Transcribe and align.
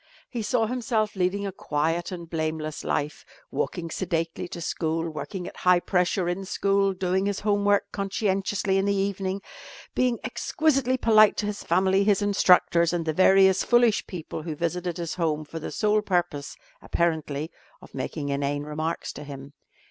He 0.31 0.41
saw 0.41 0.65
himself 0.65 1.15
leading 1.15 1.45
a 1.45 1.51
quiet 1.51 2.11
and 2.11 2.27
blameless 2.27 2.83
life, 2.83 3.23
walking 3.51 3.91
sedately 3.91 4.47
to 4.47 4.59
school, 4.59 5.07
working 5.07 5.45
at 5.47 5.57
high 5.57 5.79
pressure 5.79 6.27
in 6.27 6.43
school, 6.43 6.93
doing 6.95 7.27
his 7.27 7.41
homework 7.41 7.85
conscientiously 7.91 8.79
in 8.79 8.85
the 8.85 8.95
evening, 8.95 9.43
being 9.93 10.17
exquisitely 10.23 10.97
polite 10.97 11.37
to 11.37 11.45
his 11.45 11.61
family, 11.63 12.03
his 12.03 12.23
instructors, 12.23 12.93
and 12.93 13.05
the 13.05 13.13
various 13.13 13.61
foolish 13.63 14.07
people 14.07 14.41
who 14.41 14.55
visited 14.55 14.97
his 14.97 15.13
home 15.13 15.45
for 15.45 15.59
the 15.59 15.69
sole 15.69 16.01
purpose 16.01 16.55
(apparently) 16.81 17.51
of 17.79 17.93
making 17.93 18.29
inane 18.29 18.63
remarks 18.63 19.13
to 19.13 19.23
him. 19.23 19.53